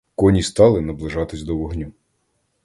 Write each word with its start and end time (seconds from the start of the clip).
Коні 0.15 0.43
стали 0.43 0.81
наближатись 0.81 1.43
до 1.43 1.57
вогню. 1.57 1.91